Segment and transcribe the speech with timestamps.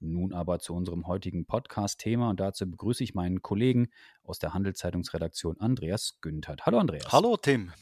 [0.00, 3.88] Nun aber zu unserem heutigen Podcast-Thema und dazu begrüße ich meinen Kollegen
[4.22, 6.66] aus der Handelszeitungsredaktion Andreas Günthert.
[6.66, 7.10] Hallo Andreas.
[7.10, 7.72] Hallo Tim.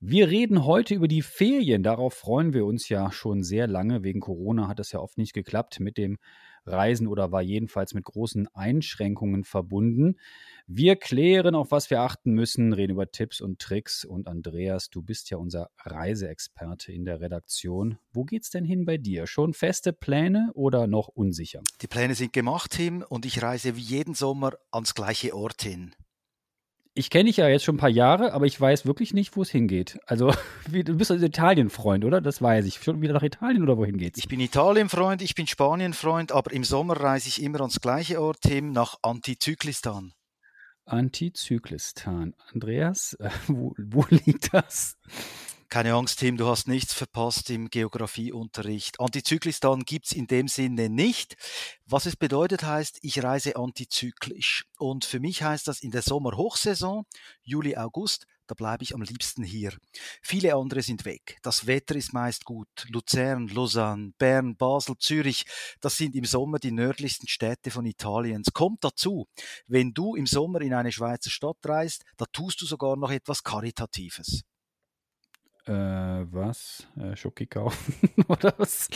[0.00, 1.82] Wir reden heute über die Ferien.
[1.82, 4.02] Darauf freuen wir uns ja schon sehr lange.
[4.02, 6.18] Wegen Corona hat es ja oft nicht geklappt mit dem
[6.66, 10.16] Reisen oder war jedenfalls mit großen Einschränkungen verbunden.
[10.66, 14.04] Wir klären, auf was wir achten müssen, reden über Tipps und Tricks.
[14.04, 17.98] Und Andreas, du bist ja unser Reiseexperte in der Redaktion.
[18.12, 19.26] Wo geht's denn hin bei dir?
[19.26, 21.62] Schon feste Pläne oder noch unsicher?
[21.82, 25.94] Die Pläne sind gemacht, Tim, und ich reise wie jeden Sommer ans gleiche Ort hin
[26.94, 29.42] ich kenne dich ja jetzt schon ein paar Jahre, aber ich weiß wirklich nicht, wo
[29.42, 29.98] es hingeht.
[30.06, 30.32] Also,
[30.70, 32.20] du bist also Italien-Freund, oder?
[32.20, 32.82] Das weiß ich.
[32.82, 34.18] Schon wieder nach Italien oder wohin geht's?
[34.18, 38.44] Ich bin Italien-Freund, ich bin Spanien-Freund, aber im Sommer reise ich immer ans gleiche Ort
[38.46, 40.12] hin, nach Antizyklistan.
[40.86, 42.34] Antizyklistan.
[42.52, 44.96] Andreas, äh, wo, wo liegt das?
[45.68, 49.00] Keine Angst, Tim, du hast nichts verpasst im Geografieunterricht.
[49.00, 51.36] Antizyklistan gibt's in dem Sinne nicht.
[51.86, 54.66] Was es bedeutet heißt, ich reise antizyklisch.
[54.78, 57.06] Und für mich heißt das in der Sommerhochsaison,
[57.42, 59.72] Juli, August, da bleibe ich am liebsten hier.
[60.22, 61.38] Viele andere sind weg.
[61.42, 62.68] Das Wetter ist meist gut.
[62.88, 65.46] Luzern, Lausanne, Bern, Basel, Zürich,
[65.80, 68.52] das sind im Sommer die nördlichsten Städte von Italiens.
[68.52, 69.26] Kommt dazu,
[69.66, 73.42] wenn du im Sommer in eine Schweizer Stadt reist, da tust du sogar noch etwas
[73.42, 74.44] Karitatives.
[75.66, 76.86] Äh, was?
[76.96, 77.94] Äh, Schoki kaufen
[78.28, 78.88] oder was?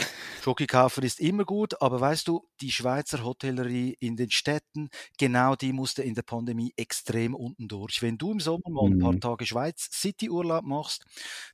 [0.42, 5.56] Schoki kaufen ist immer gut, aber weißt du, die Schweizer Hotellerie in den Städten, genau
[5.56, 8.02] die musste in der Pandemie extrem unten durch.
[8.02, 9.20] Wenn du im Sommer mal ein paar mhm.
[9.20, 11.06] Tage Schweiz City Urlaub machst,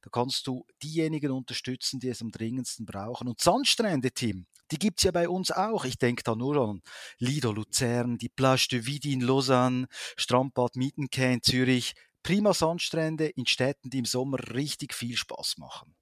[0.03, 3.29] da kannst du diejenigen unterstützen, die es am dringendsten brauchen.
[3.29, 5.85] Und Sandstrände, Tim, die gibt's ja bei uns auch.
[5.85, 6.83] Ich denke da nur an
[7.19, 9.87] Lido Luzern, die Plage de Vidi in Lausanne,
[10.17, 15.95] Strandbad Mietenkäh in Zürich prima Sandstrände in Städten, die im Sommer richtig viel Spaß machen.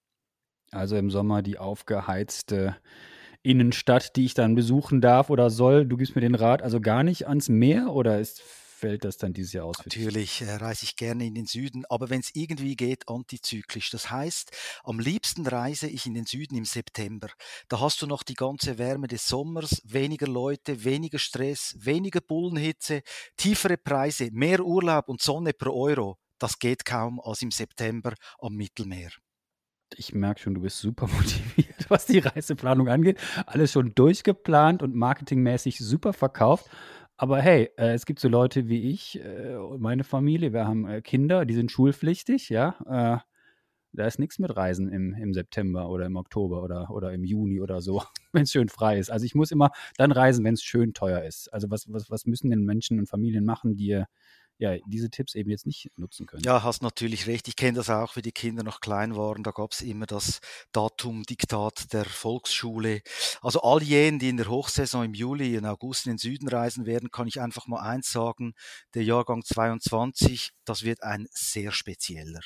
[0.70, 2.76] Also im Sommer die aufgeheizte
[3.42, 5.84] Innenstadt, die ich dann besuchen darf oder soll.
[5.84, 8.40] Du gibst mir den Rat, also gar nicht ans Meer oder ist
[8.82, 9.78] fällt das dann dieses Jahr aus?
[9.78, 13.90] Natürlich äh, reise ich gerne in den Süden, aber wenn es irgendwie geht, antizyklisch.
[13.90, 14.50] Das heißt,
[14.82, 17.28] am liebsten reise ich in den Süden im September.
[17.68, 23.02] Da hast du noch die ganze Wärme des Sommers, weniger Leute, weniger Stress, weniger Bullenhitze,
[23.36, 26.18] tiefere Preise, mehr Urlaub und Sonne pro Euro.
[26.40, 29.12] Das geht kaum als im September am Mittelmeer
[29.98, 33.18] ich merke schon, du bist super motiviert, was die Reiseplanung angeht.
[33.46, 36.66] Alles schon durchgeplant und marketingmäßig super verkauft.
[37.22, 40.88] Aber hey, äh, es gibt so Leute wie ich äh, und meine Familie, wir haben
[40.88, 42.74] äh, Kinder, die sind schulpflichtig, ja.
[42.84, 43.22] Äh,
[43.92, 47.60] da ist nichts mit Reisen im, im September oder im Oktober oder, oder im Juni
[47.60, 48.02] oder so,
[48.32, 49.08] wenn es schön frei ist.
[49.08, 51.46] Also ich muss immer dann reisen, wenn es schön teuer ist.
[51.52, 54.02] Also was, was, was müssen denn Menschen und Familien machen, die
[54.62, 56.44] ja, diese Tipps eben jetzt nicht nutzen können.
[56.44, 57.48] Ja, hast natürlich recht.
[57.48, 59.42] Ich kenne das auch, wie die Kinder noch klein waren.
[59.42, 60.38] Da gab es immer das
[60.70, 63.02] Datumdiktat der Volksschule.
[63.40, 66.86] Also all jenen, die in der Hochsaison im Juli, in August in den Süden reisen
[66.86, 68.54] werden, kann ich einfach mal eins sagen.
[68.94, 72.40] Der Jahrgang 22, das wird ein sehr spezieller.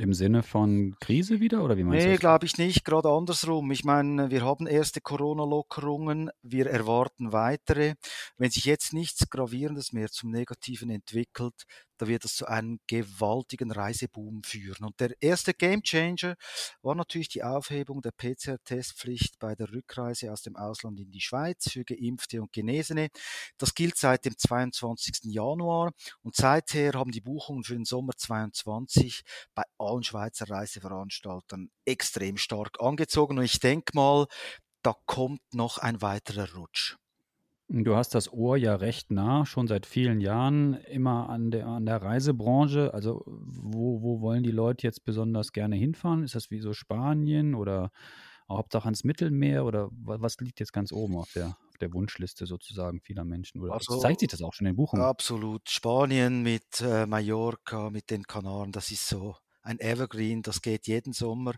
[0.00, 2.10] Im Sinne von Krise wieder oder wie meinst du?
[2.10, 3.72] Nee, glaube ich nicht, gerade andersrum.
[3.72, 7.94] Ich meine, wir haben erste Corona-Lockerungen, wir erwarten weitere.
[8.36, 11.64] Wenn sich jetzt nichts Gravierendes mehr zum Negativen entwickelt,
[11.98, 14.84] da wird es zu einem gewaltigen Reiseboom führen.
[14.84, 16.36] Und der erste Gamechanger
[16.82, 21.70] war natürlich die Aufhebung der PCR-Testpflicht bei der Rückreise aus dem Ausland in die Schweiz
[21.70, 23.08] für Geimpfte und Genesene.
[23.58, 25.24] Das gilt seit dem 22.
[25.24, 25.92] Januar
[26.22, 29.22] und seither haben die Buchungen für den Sommer 22
[29.54, 33.38] bei allen Schweizer Reiseveranstaltern extrem stark angezogen.
[33.38, 34.26] Und ich denke mal,
[34.82, 36.96] da kommt noch ein weiterer Rutsch.
[37.70, 41.84] Du hast das Ohr ja recht nah, schon seit vielen Jahren, immer an der, an
[41.84, 42.94] der Reisebranche.
[42.94, 46.22] Also, wo, wo wollen die Leute jetzt besonders gerne hinfahren?
[46.22, 47.90] Ist das wie so Spanien oder
[48.48, 53.02] Hauptsache ans Mittelmeer oder was liegt jetzt ganz oben auf der, auf der Wunschliste sozusagen
[53.02, 53.60] vieler Menschen?
[53.60, 55.04] Oder also, zeigt sich das auch schon in den Buchungen?
[55.04, 55.68] Absolut.
[55.68, 59.36] Spanien mit äh, Mallorca, mit den Kanaren, das ist so
[59.68, 61.54] ein Evergreen, das geht jeden Sommer.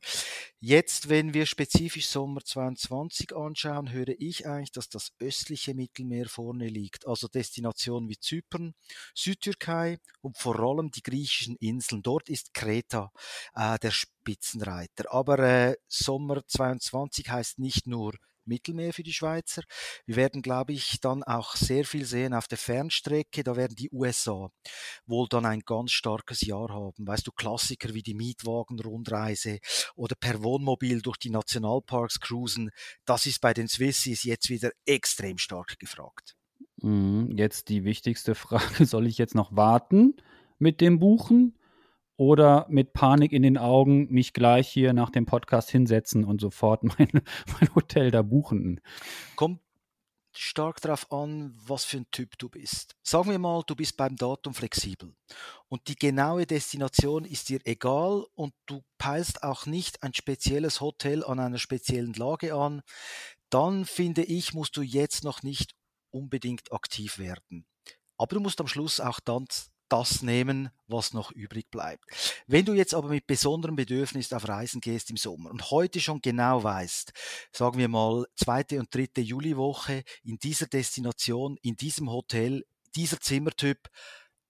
[0.59, 6.69] Jetzt, wenn wir spezifisch Sommer 22 anschauen, höre ich eigentlich, dass das östliche Mittelmeer vorne
[6.69, 7.07] liegt.
[7.07, 8.75] Also Destinationen wie Zypern,
[9.15, 12.03] Südtürkei und vor allem die griechischen Inseln.
[12.03, 13.13] Dort ist Kreta
[13.55, 15.13] äh, der Spitzenreiter.
[15.13, 18.15] Aber äh, Sommer 22 heißt nicht nur
[18.51, 19.63] Mittelmeer für die Schweizer.
[20.05, 23.43] Wir werden, glaube ich, dann auch sehr viel sehen auf der Fernstrecke.
[23.43, 24.51] Da werden die USA
[25.07, 27.07] wohl dann ein ganz starkes Jahr haben.
[27.07, 29.61] Weißt du, Klassiker wie die Mietwagen-Rundreise
[29.95, 32.71] oder per Wohnmobil durch die Nationalparks cruisen.
[33.07, 36.37] Das ist bei den Swissis jetzt wieder extrem stark gefragt.
[36.83, 40.17] Mhm, jetzt die wichtigste Frage, soll ich jetzt noch warten
[40.59, 41.57] mit dem Buchen
[42.21, 46.85] oder mit Panik in den Augen mich gleich hier nach dem Podcast hinsetzen und sofort
[46.99, 48.83] mein, mein Hotel da buchen?
[49.37, 49.63] Kommt
[50.37, 52.95] stark darauf an, was für ein Typ du bist.
[53.03, 55.15] Sagen wir mal, du bist beim Datum flexibel
[55.69, 61.25] und die genaue Destination ist dir egal und du peilst auch nicht ein spezielles Hotel
[61.25, 62.83] an einer speziellen Lage an,
[63.49, 65.73] dann finde ich, musst du jetzt noch nicht
[66.11, 67.65] unbedingt aktiv werden.
[68.19, 69.47] Aber du musst am Schluss auch dann
[69.91, 72.05] das nehmen, was noch übrig bleibt.
[72.47, 76.21] Wenn du jetzt aber mit besonderem Bedürfnis auf Reisen gehst im Sommer und heute schon
[76.23, 77.13] genau weißt,
[77.53, 82.65] sagen wir mal zweite und dritte Juliwoche in dieser Destination, in diesem Hotel,
[82.95, 83.89] dieser Zimmertyp,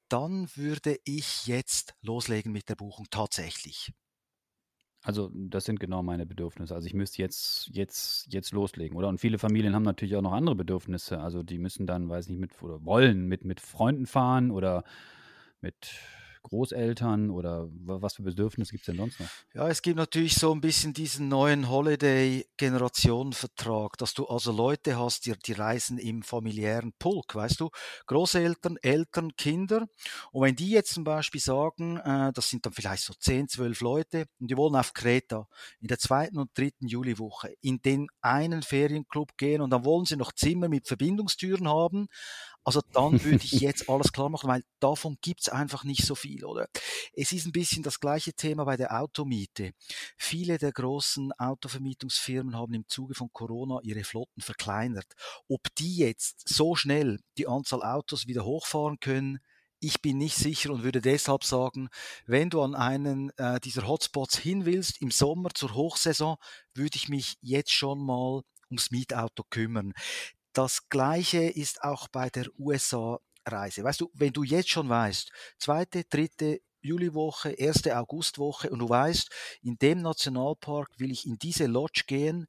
[0.08, 3.92] dann würde ich jetzt loslegen mit der Buchung tatsächlich.
[5.02, 6.74] Also, das sind genau meine Bedürfnisse.
[6.74, 9.08] Also, ich müsste jetzt jetzt jetzt loslegen, oder?
[9.08, 11.20] Und viele Familien haben natürlich auch noch andere Bedürfnisse.
[11.20, 14.84] Also, die müssen dann, weiß nicht, mit oder wollen mit mit Freunden fahren oder
[15.60, 15.90] mit
[16.42, 19.28] Großeltern oder was für Bedürfnisse gibt es denn sonst noch?
[19.54, 25.26] Ja, es gibt natürlich so ein bisschen diesen neuen Holiday-Generationenvertrag, dass du also Leute hast,
[25.26, 27.68] die, die reisen im familiären Pulk, weißt du,
[28.06, 29.86] Großeltern, Eltern, Kinder.
[30.32, 33.82] Und wenn die jetzt zum Beispiel sagen, äh, das sind dann vielleicht so 10, 12
[33.82, 35.46] Leute und die wollen auf Kreta
[35.80, 40.16] in der zweiten und dritten Juliwoche in den einen Ferienclub gehen und dann wollen sie
[40.16, 42.08] noch Zimmer mit Verbindungstüren haben,
[42.64, 46.44] also dann würde ich jetzt alles klar machen, weil davon gibt's einfach nicht so viel,
[46.44, 46.68] oder?
[47.12, 49.72] Es ist ein bisschen das gleiche Thema bei der Automiete.
[50.18, 55.06] Viele der großen Autovermietungsfirmen haben im Zuge von Corona ihre Flotten verkleinert.
[55.48, 59.40] Ob die jetzt so schnell die Anzahl Autos wieder hochfahren können,
[59.80, 61.88] ich bin nicht sicher und würde deshalb sagen,
[62.26, 66.36] wenn du an einen äh, dieser Hotspots hin willst im Sommer zur Hochsaison,
[66.74, 69.94] würde ich mich jetzt schon mal ums Mietauto kümmern.
[70.52, 73.84] Das Gleiche ist auch bei der USA-Reise.
[73.84, 79.30] Weißt du, wenn du jetzt schon weißt, zweite, dritte Juliwoche, erste Augustwoche und du weißt,
[79.62, 82.46] in dem Nationalpark will ich in diese Lodge gehen,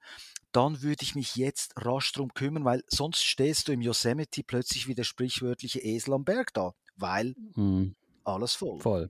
[0.52, 4.88] dann würde ich mich jetzt rasch drum kümmern, weil sonst stehst du im Yosemite plötzlich
[4.88, 7.96] wie der sprichwörtliche Esel am Berg da, weil mhm.
[8.24, 8.80] alles voll.
[8.80, 9.10] Voll.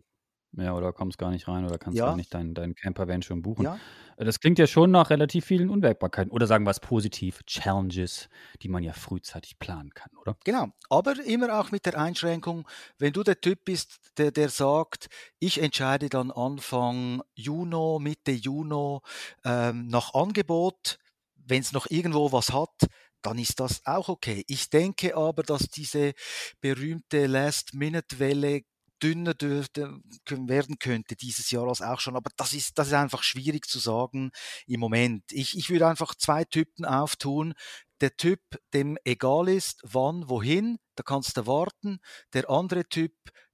[0.58, 2.08] Ja, oder kommst gar nicht rein oder kannst Ja.
[2.08, 3.64] gar nicht deinen deinen Campervan schon buchen.
[3.64, 3.80] Ja.
[4.18, 8.30] Äh, das klingt ja schon nach relativ vielen Unwägbarkeiten oder sagen wir es positiv, Challenges,
[8.62, 10.36] die man ja frühzeitig planen kann, oder?
[10.44, 12.68] Genau, aber immer auch mit der Einschränkung,
[12.98, 15.08] wenn du der Typ bist, der, der sagt,
[15.40, 19.00] ich entscheide dann Anfang Juni, Mitte Juni
[19.46, 20.98] ähm, nach Angebot,
[21.36, 22.88] wenn es noch irgendwo was hat,
[23.22, 24.44] dann ist das auch okay.
[24.48, 26.14] Ich denke aber, dass diese
[26.60, 28.62] berühmte Last-Minute-Welle
[29.02, 30.00] dünner dürfte,
[30.30, 32.16] werden könnte dieses Jahr als auch schon.
[32.16, 34.32] Aber das ist, das ist einfach schwierig zu sagen
[34.68, 35.24] im Moment.
[35.32, 37.54] Ich, ich würde einfach zwei Typen auftun.
[38.02, 38.42] Der Typ,
[38.74, 42.00] dem egal ist, wann, wohin, da kannst du warten.
[42.34, 43.14] Der andere Typ,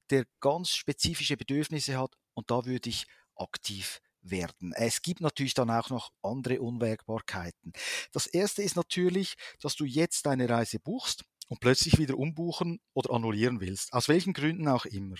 [0.09, 3.05] der ganz spezifische Bedürfnisse hat und da würde ich
[3.35, 4.73] aktiv werden.
[4.73, 7.73] Es gibt natürlich dann auch noch andere Unwägbarkeiten.
[8.11, 13.11] Das erste ist natürlich, dass du jetzt deine Reise buchst und plötzlich wieder umbuchen oder
[13.11, 13.93] annullieren willst.
[13.93, 15.15] Aus welchen Gründen auch immer.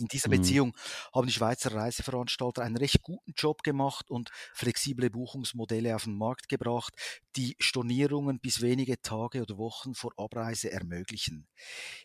[0.00, 0.32] In dieser mhm.
[0.32, 0.76] Beziehung
[1.14, 6.48] haben die Schweizer Reiseveranstalter einen recht guten Job gemacht und flexible Buchungsmodelle auf den Markt
[6.48, 6.94] gebracht,
[7.36, 11.46] die Stornierungen bis wenige Tage oder Wochen vor Abreise ermöglichen.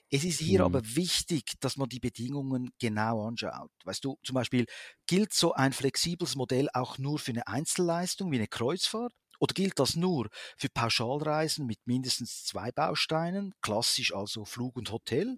[0.10, 0.66] Es ist hier mhm.
[0.66, 3.72] aber wichtig, dass man die Bedingungen genau anschaut.
[3.86, 4.66] Weißt du, zum Beispiel,
[5.08, 9.14] gilt so ein flexibles Modell auch nur für eine Einzelleistung wie eine Kreuzfahrt?
[9.40, 15.38] Oder gilt das nur für Pauschalreisen mit mindestens zwei Bausteinen, klassisch also Flug und Hotel?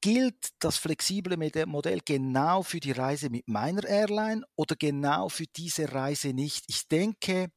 [0.00, 1.36] Gilt das flexible
[1.66, 6.64] Modell genau für die Reise mit meiner Airline oder genau für diese Reise nicht?
[6.68, 7.48] Ich denke,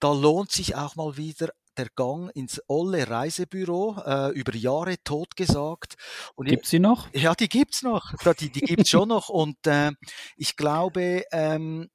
[0.00, 5.94] da lohnt sich auch mal wieder der Gang ins olle Reisebüro, äh, über Jahre totgesagt.
[6.38, 7.08] Gibt sie noch?
[7.14, 8.12] Ja, die gibt's noch.
[8.40, 9.28] Die, die gibt's schon noch.
[9.28, 9.92] Und äh,
[10.36, 11.88] ich glaube, ähm,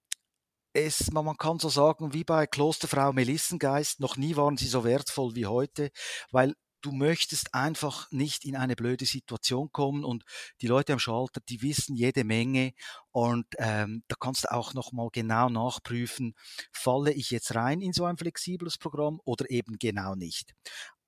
[0.73, 5.35] es, man kann so sagen, wie bei Klosterfrau Melissengeist, noch nie waren sie so wertvoll
[5.35, 5.91] wie heute,
[6.31, 10.23] weil du möchtest einfach nicht in eine blöde Situation kommen und
[10.61, 12.73] die Leute am Schalter, die wissen jede Menge
[13.11, 16.35] und ähm, da kannst du auch nochmal genau nachprüfen,
[16.71, 20.53] falle ich jetzt rein in so ein flexibles Programm oder eben genau nicht.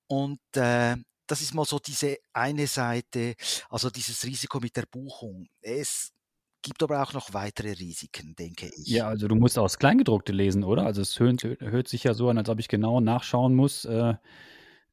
[0.08, 3.34] Und äh, das ist mal so diese eine Seite,
[3.68, 5.48] also dieses Risiko mit der Buchung.
[5.60, 6.12] Es
[6.62, 8.88] gibt aber auch noch weitere Risiken, denke ich.
[8.88, 10.86] Ja, also du musst auch das Kleingedruckte lesen, oder?
[10.86, 13.84] Also es hört, hört sich ja so an, als ob ich genau nachschauen muss.
[13.84, 14.14] Äh,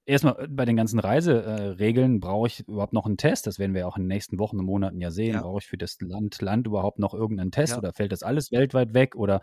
[0.05, 3.47] erstmal bei den ganzen Reiseregeln äh, brauche ich überhaupt noch einen Test.
[3.47, 5.35] Das werden wir auch in den nächsten Wochen und Monaten ja sehen.
[5.35, 5.41] Ja.
[5.41, 7.77] Brauche ich für das Land, Land überhaupt noch irgendeinen Test ja.
[7.79, 9.15] oder fällt das alles weltweit weg?
[9.15, 9.41] Oder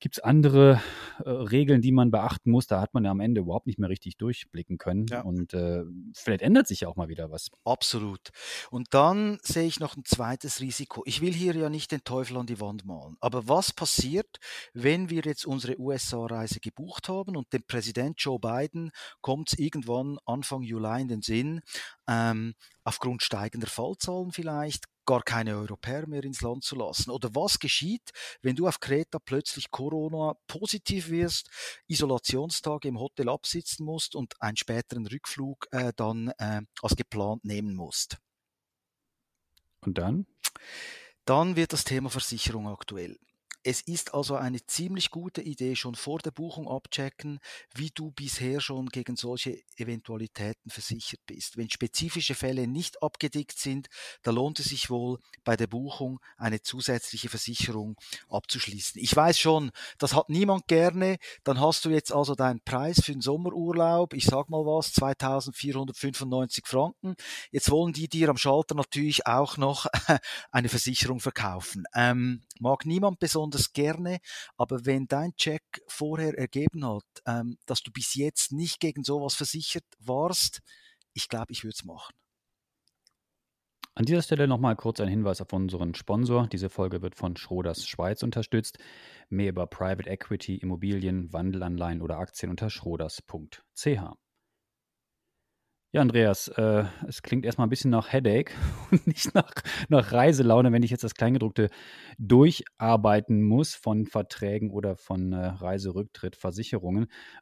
[0.00, 0.80] Gibt es andere
[1.24, 2.66] äh, Regeln, die man beachten muss?
[2.66, 5.06] Da hat man ja am Ende überhaupt nicht mehr richtig durchblicken können.
[5.10, 5.20] Ja.
[5.20, 7.50] Und äh, vielleicht ändert sich ja auch mal wieder was.
[7.64, 8.30] Absolut.
[8.70, 11.02] Und dann sehe ich noch ein zweites Risiko.
[11.04, 13.16] Ich will hier ja nicht den Teufel an die Wand malen.
[13.20, 14.38] Aber was passiert,
[14.72, 20.18] wenn wir jetzt unsere USA-Reise gebucht haben und dem Präsident Joe Biden kommt es irgendwann
[20.24, 21.60] Anfang Juli in den Sinn,
[22.08, 22.54] ähm,
[22.84, 27.10] aufgrund steigender Fallzahlen vielleicht gar keine Europäer mehr ins Land zu lassen?
[27.10, 28.12] Oder was geschieht,
[28.42, 31.50] wenn du auf Kreta plötzlich Corona positiv wirst,
[31.88, 37.74] Isolationstage im Hotel absitzen musst und einen späteren Rückflug äh, dann äh, als geplant nehmen
[37.74, 38.18] musst?
[39.80, 40.26] Und dann?
[41.24, 43.18] Dann wird das Thema Versicherung aktuell.
[43.62, 47.40] Es ist also eine ziemlich gute Idee, schon vor der Buchung abchecken,
[47.74, 51.58] wie du bisher schon gegen solche Eventualitäten versichert bist.
[51.58, 53.88] Wenn spezifische Fälle nicht abgedeckt sind,
[54.22, 57.96] da lohnt es sich wohl, bei der Buchung eine zusätzliche Versicherung
[58.30, 58.98] abzuschließen.
[58.98, 61.18] Ich weiß schon, das hat niemand gerne.
[61.44, 66.66] Dann hast du jetzt also deinen Preis für den Sommerurlaub, ich sag mal was, 2495
[66.66, 67.14] Franken.
[67.50, 69.84] Jetzt wollen die dir am Schalter natürlich auch noch
[70.50, 71.84] eine Versicherung verkaufen.
[71.94, 74.18] Ähm, mag niemand besonders besonders gerne.
[74.56, 79.34] Aber wenn dein Check vorher ergeben hat, ähm, dass du bis jetzt nicht gegen sowas
[79.34, 80.60] versichert warst,
[81.12, 82.14] ich glaube, ich würde es machen.
[83.94, 86.46] An dieser Stelle nochmal kurz ein Hinweis auf unseren Sponsor.
[86.46, 88.78] Diese Folge wird von Schroders Schweiz unterstützt.
[89.28, 93.86] Mehr über Private Equity, Immobilien, Wandelanleihen oder Aktien unter schroders.ch.
[95.92, 98.52] Ja, Andreas, äh, es klingt erstmal ein bisschen nach Headache
[98.92, 99.50] und nicht nach,
[99.88, 101.68] nach Reiselaune, wenn ich jetzt das Kleingedruckte
[102.16, 106.36] durcharbeiten muss von Verträgen oder von äh, Reiserücktritt.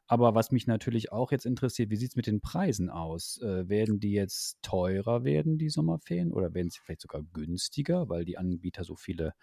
[0.07, 3.39] Aber was mich natürlich auch jetzt interessiert, wie sieht es mit den Preisen aus?
[3.43, 8.25] Äh, werden die jetzt teurer werden, die Sommerferien, oder werden sie vielleicht sogar günstiger, weil
[8.25, 9.33] die Anbieter so viele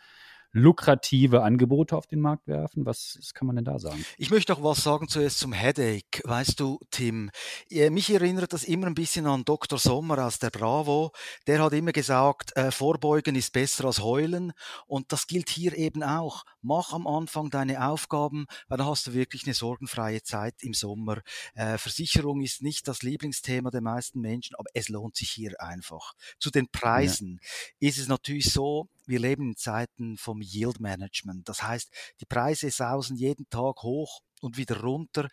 [0.57, 2.87] lukrative Angebote auf den Markt werfen?
[2.87, 4.05] Was, was kann man denn da sagen?
[4.17, 6.23] Ich möchte auch was sagen zuerst zum Headache.
[6.25, 7.31] Weißt du, Tim,
[7.71, 9.79] mich erinnert das immer ein bisschen an Dr.
[9.79, 11.13] Sommer aus der Bravo.
[11.47, 14.53] Der hat immer gesagt, äh, Vorbeugen ist besser als heulen.
[14.87, 16.45] Und das gilt hier eben auch.
[16.63, 21.21] Mach am Anfang deine Aufgaben, weil dann hast du wirklich eine sorgenfreie Zeit im Sommer.
[21.55, 26.15] Äh, Versicherung ist nicht das Lieblingsthema der meisten Menschen, aber es lohnt sich hier einfach.
[26.39, 27.41] Zu den Preisen
[27.79, 27.89] ja.
[27.89, 31.49] ist es natürlich so, wir leben in Zeiten vom Yield Management.
[31.49, 35.29] Das heißt, die Preise sausen jeden Tag hoch und wieder runter.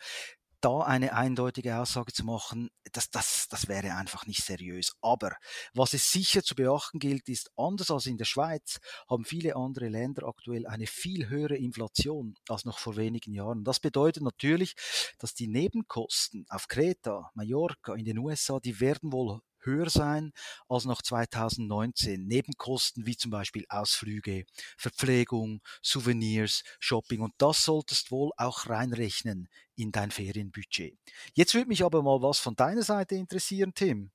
[0.60, 4.96] Da eine eindeutige Aussage zu machen, das, das, das wäre einfach nicht seriös.
[5.02, 5.32] Aber
[5.74, 9.88] was es sicher zu beachten gilt, ist, anders als in der Schweiz haben viele andere
[9.88, 13.62] Länder aktuell eine viel höhere Inflation als noch vor wenigen Jahren.
[13.62, 14.74] Das bedeutet natürlich,
[15.18, 20.32] dass die Nebenkosten auf Kreta, Mallorca, in den USA, die werden wohl höher sein
[20.68, 22.26] als noch 2019.
[22.26, 24.44] Nebenkosten wie zum Beispiel Ausflüge,
[24.76, 30.96] Verpflegung, Souvenirs, Shopping und das solltest wohl auch reinrechnen in dein Ferienbudget.
[31.34, 34.10] Jetzt würde mich aber mal was von deiner Seite interessieren, Tim.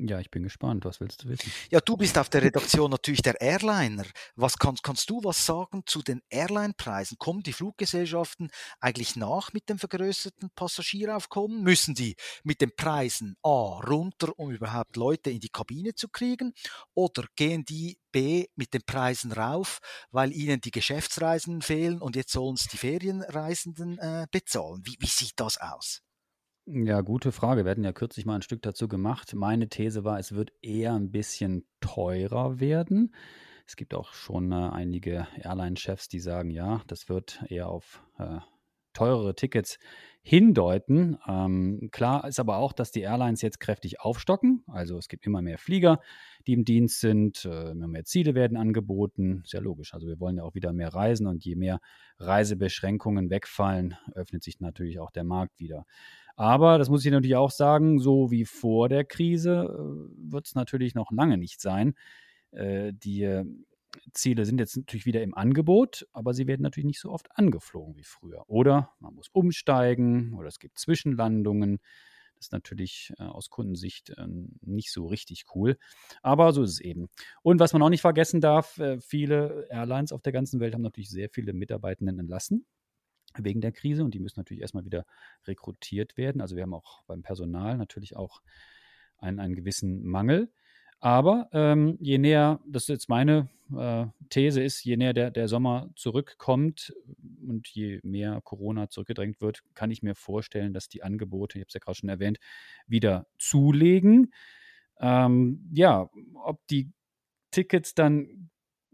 [0.00, 0.84] Ja, ich bin gespannt.
[0.84, 1.50] Was willst du wissen?
[1.70, 4.04] Ja, du bist auf der Redaktion natürlich der Airliner.
[4.36, 7.18] Was kannst, kannst du was sagen zu den Airline-Preisen?
[7.18, 11.64] Kommen die Fluggesellschaften eigentlich nach mit dem vergrößerten Passagieraufkommen?
[11.64, 12.14] Müssen die
[12.44, 16.54] mit den Preisen A runter, um überhaupt Leute in die Kabine zu kriegen?
[16.94, 19.80] Oder gehen die B mit den Preisen rauf,
[20.12, 24.82] weil ihnen die Geschäftsreisen fehlen und jetzt sollen es die Ferienreisenden äh, bezahlen?
[24.84, 26.02] Wie, wie sieht das aus?
[26.70, 27.64] Ja, gute Frage.
[27.64, 29.34] Wir hatten ja kürzlich mal ein Stück dazu gemacht.
[29.34, 33.14] Meine These war, es wird eher ein bisschen teurer werden.
[33.66, 38.40] Es gibt auch schon äh, einige Airline-Chefs, die sagen, ja, das wird eher auf äh,
[38.92, 39.78] teurere Tickets
[40.20, 41.16] hindeuten.
[41.26, 44.62] Ähm, klar ist aber auch, dass die Airlines jetzt kräftig aufstocken.
[44.66, 46.00] Also es gibt immer mehr Flieger,
[46.46, 49.42] die im Dienst sind, äh, immer mehr Ziele werden angeboten.
[49.46, 49.94] Sehr logisch.
[49.94, 51.80] Also wir wollen ja auch wieder mehr reisen und je mehr
[52.18, 55.86] Reisebeschränkungen wegfallen, öffnet sich natürlich auch der Markt wieder.
[56.38, 60.54] Aber das muss ich natürlich auch sagen, so wie vor der Krise äh, wird es
[60.54, 61.96] natürlich noch lange nicht sein.
[62.52, 63.44] Äh, die äh,
[64.12, 67.96] Ziele sind jetzt natürlich wieder im Angebot, aber sie werden natürlich nicht so oft angeflogen
[67.96, 68.44] wie früher.
[68.46, 71.80] Oder man muss umsteigen oder es gibt Zwischenlandungen.
[72.36, 74.14] Das ist natürlich aus Kundensicht
[74.60, 75.76] nicht so richtig cool.
[76.22, 77.08] Aber so ist es eben.
[77.42, 81.10] Und was man auch nicht vergessen darf, viele Airlines auf der ganzen Welt haben natürlich
[81.10, 82.64] sehr viele Mitarbeitenden entlassen
[83.44, 85.06] wegen der Krise und die müssen natürlich erstmal wieder
[85.46, 86.40] rekrutiert werden.
[86.40, 88.42] Also wir haben auch beim Personal natürlich auch
[89.18, 90.50] einen, einen gewissen Mangel.
[91.00, 95.46] Aber ähm, je näher, das ist jetzt meine äh, These ist, je näher der, der
[95.46, 96.92] Sommer zurückkommt
[97.46, 101.68] und je mehr Corona zurückgedrängt wird, kann ich mir vorstellen, dass die Angebote, ich habe
[101.68, 102.38] es ja gerade schon erwähnt,
[102.88, 104.32] wieder zulegen.
[105.00, 106.90] Ähm, ja, ob die
[107.52, 108.50] Tickets dann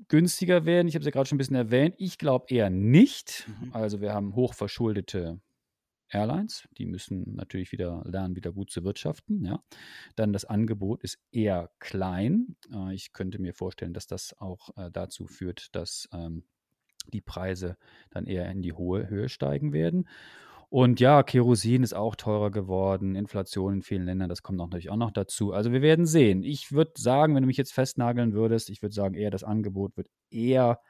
[0.09, 3.47] günstiger werden, ich habe es ja gerade schon ein bisschen erwähnt, ich glaube eher nicht.
[3.49, 3.73] Mhm.
[3.73, 5.41] Also wir haben hochverschuldete
[6.09, 9.45] Airlines, die müssen natürlich wieder lernen, wieder gut zu wirtschaften.
[9.45, 9.63] Ja.
[10.17, 12.57] Dann das Angebot ist eher klein.
[12.73, 16.45] Äh, ich könnte mir vorstellen, dass das auch äh, dazu führt, dass ähm,
[17.13, 17.77] die Preise
[18.11, 20.09] dann eher in die hohe Höhe steigen werden.
[20.75, 24.97] Und ja, Kerosin ist auch teurer geworden, Inflation in vielen Ländern, das kommt natürlich auch
[24.97, 25.53] noch dazu.
[25.53, 26.43] Also wir werden sehen.
[26.43, 29.97] Ich würde sagen, wenn du mich jetzt festnageln würdest, ich würde sagen, eher das Angebot
[29.97, 30.81] wird eher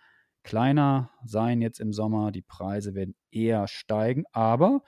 [0.42, 2.32] kleiner sein jetzt im Sommer.
[2.32, 4.80] Die Preise werden eher steigen, aber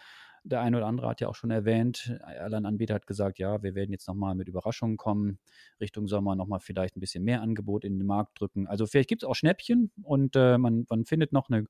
[0.45, 3.93] der eine oder andere hat ja auch schon erwähnt, Airline-Anbieter hat gesagt, ja, wir werden
[3.93, 5.41] jetzt nochmal mit Überraschungen kommen,
[5.79, 8.67] Richtung Sommer nochmal vielleicht ein bisschen mehr Angebot in den Markt drücken.
[8.67, 11.67] Also vielleicht gibt es auch Schnäppchen und äh, man, man findet noch eine,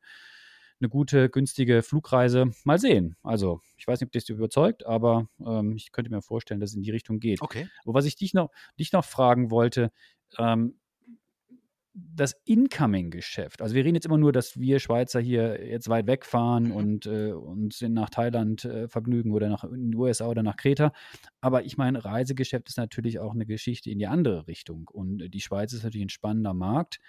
[0.80, 2.50] eine gute, günstige Flugreise.
[2.64, 3.16] Mal sehen.
[3.22, 6.76] Also ich weiß nicht, ob das überzeugt, aber ähm, ich könnte mir vorstellen, dass es
[6.76, 7.42] in die Richtung geht.
[7.42, 7.68] Okay.
[7.84, 9.90] Aber was ich dich noch, dich noch fragen wollte,
[10.38, 10.78] ähm,
[11.98, 16.64] das Incoming-Geschäft, also wir reden jetzt immer nur, dass wir Schweizer hier jetzt weit wegfahren
[16.64, 16.72] mhm.
[16.72, 20.92] und äh, uns nach Thailand äh, vergnügen oder nach in die USA oder nach Kreta.
[21.40, 24.88] Aber ich meine, Reisegeschäft ist natürlich auch eine Geschichte in die andere Richtung.
[24.92, 27.00] Und die Schweiz ist natürlich ein spannender Markt.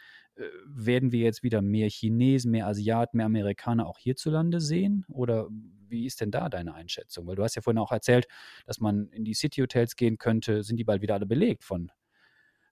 [0.66, 5.06] Werden wir jetzt wieder mehr Chinesen, mehr Asiaten, mehr Amerikaner auch hierzulande sehen?
[5.10, 5.48] Oder
[5.88, 7.28] wie ist denn da deine Einschätzung?
[7.28, 8.28] Weil du hast ja vorhin auch erzählt,
[8.66, 10.64] dass man in die City-Hotels gehen könnte.
[10.64, 11.92] Sind die bald wieder alle belegt von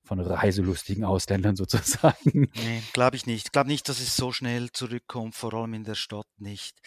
[0.05, 2.51] von reiselustigen Ausländern sozusagen.
[2.53, 3.47] Nee, glaube ich nicht.
[3.47, 6.77] Ich glaube nicht, dass es so schnell zurückkommt, vor allem in der Stadt nicht.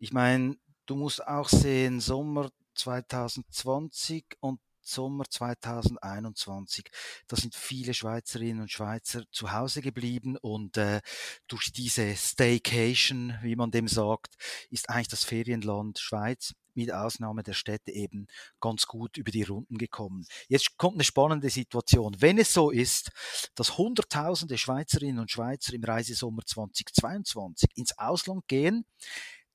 [0.00, 0.56] Ich meine,
[0.86, 6.90] du musst auch sehen, Sommer 2020 und Sommer 2021.
[7.28, 11.00] Da sind viele Schweizerinnen und Schweizer zu Hause geblieben und äh,
[11.48, 14.36] durch diese Staycation, wie man dem sagt,
[14.70, 18.26] ist eigentlich das Ferienland Schweiz mit Ausnahme der Städte eben
[18.60, 20.26] ganz gut über die Runden gekommen.
[20.48, 22.16] Jetzt kommt eine spannende Situation.
[22.20, 23.10] Wenn es so ist,
[23.54, 28.84] dass Hunderttausende Schweizerinnen und Schweizer im Reisesommer 2022 ins Ausland gehen,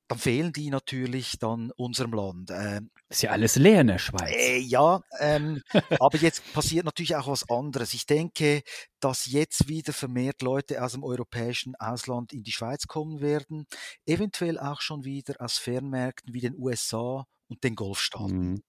[0.08, 2.50] dann fehlen die natürlich dann unserem Land.
[2.52, 4.30] Ähm, ist ja alles leer in der Schweiz.
[4.30, 5.62] Äh, ja, ähm,
[6.00, 7.94] aber jetzt passiert natürlich auch was anderes.
[7.94, 8.62] Ich denke,
[9.00, 13.66] dass jetzt wieder vermehrt Leute aus dem europäischen Ausland in die Schweiz kommen werden,
[14.06, 18.50] eventuell auch schon wieder aus Fernmärkten wie den USA und den Golfstaaten.
[18.50, 18.62] Mhm.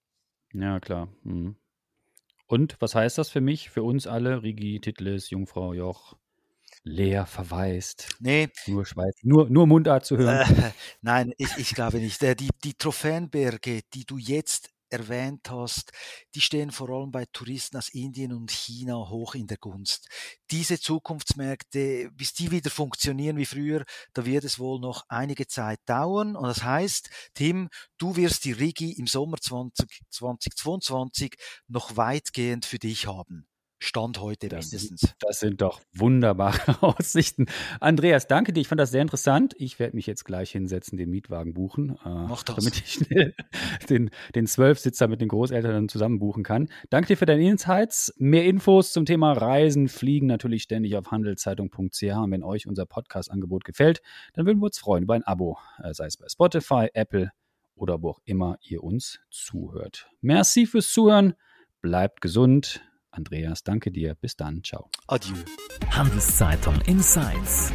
[0.54, 1.08] Ja, klar.
[1.22, 1.56] Mhm.
[2.46, 6.16] Und was heißt das für mich, für uns alle, Rigi, Titlis, Jungfrau, Joch?
[6.84, 8.08] Leer, verwaist.
[8.20, 8.48] Nee.
[8.66, 10.46] Nur Schweiz, nur, nur Mundart zu hören.
[10.56, 10.70] Äh,
[11.02, 12.22] nein, ich, ich glaube nicht.
[12.22, 15.90] Äh, die, die Trophäenberge, die du jetzt erwähnt hast,
[16.34, 20.08] die stehen vor allem bei Touristen aus Indien und China hoch in der Gunst.
[20.52, 25.80] Diese Zukunftsmärkte, bis die wieder funktionieren wie früher, da wird es wohl noch einige Zeit
[25.86, 26.36] dauern.
[26.36, 31.34] Und das heißt, Tim, du wirst die Rigi im Sommer 20, 2022
[31.66, 33.48] noch weitgehend für dich haben.
[33.84, 35.00] Stand heute das mindestens.
[35.00, 37.46] Sind, das sind doch wunderbare Aussichten.
[37.80, 38.60] Andreas, danke dir.
[38.62, 39.54] Ich fand das sehr interessant.
[39.58, 42.56] Ich werde mich jetzt gleich hinsetzen, den Mietwagen buchen, äh, Mach das.
[42.56, 43.34] damit ich schnell
[43.90, 46.70] den, den Zwölfsitzer mit den Großeltern zusammen buchen kann.
[46.88, 48.14] Danke dir für deine Insights.
[48.16, 52.02] Mehr Infos zum Thema Reisen, Fliegen natürlich ständig auf handelszeitung.ch.
[52.02, 54.00] Und wenn euch unser Podcast-Angebot gefällt,
[54.32, 57.30] dann würden wir uns freuen über ein Abo, äh, sei es bei Spotify, Apple
[57.74, 60.08] oder wo auch immer ihr uns zuhört.
[60.22, 61.34] Merci fürs Zuhören.
[61.82, 62.80] Bleibt gesund.
[63.14, 64.14] Andreas, danke dir.
[64.14, 64.62] Bis dann.
[64.62, 64.90] Ciao.
[65.06, 65.36] Adieu.
[65.90, 67.72] Handelszeitung Insights.